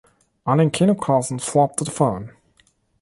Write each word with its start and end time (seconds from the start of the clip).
An 0.45 0.57
den 0.57 0.71
Kinokassen 0.71 1.39
floppte 1.39 1.83
der 1.83 1.93
Film. 1.93 2.31